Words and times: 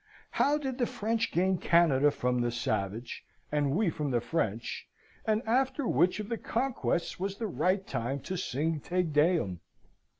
How 0.31 0.57
did 0.57 0.79
the 0.79 0.87
French 0.87 1.31
gain 1.31 1.59
Canada 1.59 2.09
from 2.09 2.41
the 2.41 2.49
savage, 2.51 3.23
and 3.51 3.75
we 3.75 3.91
from 3.91 4.09
the 4.09 4.19
French, 4.19 4.87
and 5.27 5.43
after 5.45 5.87
which 5.87 6.19
of 6.19 6.27
the 6.27 6.39
conquests 6.39 7.19
was 7.19 7.37
the 7.37 7.45
right 7.45 7.85
time 7.85 8.19
to 8.21 8.35
sing 8.35 8.79
Te 8.79 9.03
Deum? 9.03 9.59